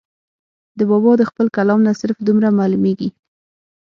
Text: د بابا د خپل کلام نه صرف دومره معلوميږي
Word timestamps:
د 0.77 0.79
بابا 0.89 1.11
د 1.17 1.23
خپل 1.29 1.45
کلام 1.57 1.79
نه 1.87 1.93
صرف 2.01 2.17
دومره 2.27 2.49
معلوميږي 2.57 3.09